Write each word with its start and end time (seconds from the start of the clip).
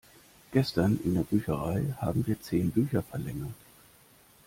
Gestern 0.51 0.99
in 1.03 1.13
der 1.13 1.21
Bücherei 1.21 1.93
haben 2.01 2.25
wir 2.25 2.41
zehn 2.41 2.71
Bücher 2.71 3.03
verlängert. 3.03 3.53